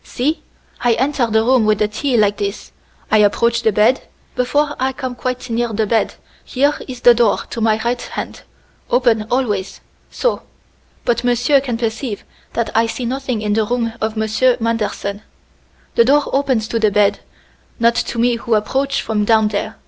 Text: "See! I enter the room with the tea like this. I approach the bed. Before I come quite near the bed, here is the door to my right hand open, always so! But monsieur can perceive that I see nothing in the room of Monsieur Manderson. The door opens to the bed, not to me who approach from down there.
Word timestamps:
"See! 0.03 0.41
I 0.83 0.93
enter 0.93 1.27
the 1.27 1.43
room 1.43 1.63
with 1.67 1.77
the 1.77 1.87
tea 1.87 2.17
like 2.17 2.37
this. 2.37 2.71
I 3.11 3.19
approach 3.19 3.61
the 3.61 3.71
bed. 3.71 4.01
Before 4.35 4.75
I 4.79 4.93
come 4.93 5.13
quite 5.13 5.47
near 5.51 5.71
the 5.73 5.85
bed, 5.85 6.15
here 6.43 6.73
is 6.87 7.01
the 7.01 7.13
door 7.13 7.41
to 7.51 7.61
my 7.61 7.79
right 7.85 8.01
hand 8.01 8.41
open, 8.89 9.27
always 9.29 9.79
so! 10.09 10.41
But 11.05 11.23
monsieur 11.23 11.61
can 11.61 11.77
perceive 11.77 12.23
that 12.53 12.71
I 12.75 12.87
see 12.87 13.05
nothing 13.05 13.43
in 13.43 13.53
the 13.53 13.63
room 13.63 13.93
of 14.01 14.17
Monsieur 14.17 14.57
Manderson. 14.59 15.21
The 15.93 16.05
door 16.05 16.23
opens 16.33 16.67
to 16.69 16.79
the 16.79 16.89
bed, 16.89 17.19
not 17.79 17.93
to 17.93 18.17
me 18.17 18.37
who 18.37 18.55
approach 18.55 19.03
from 19.03 19.23
down 19.23 19.49
there. 19.49 19.75